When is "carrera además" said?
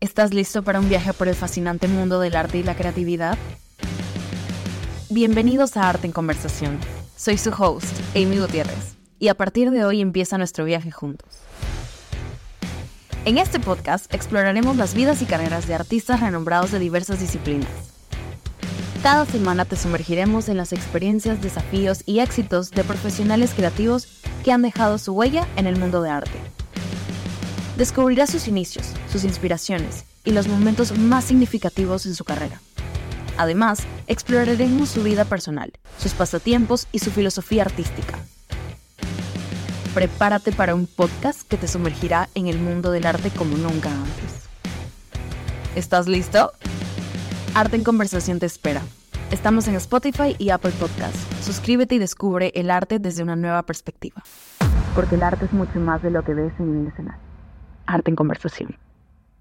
32.24-33.80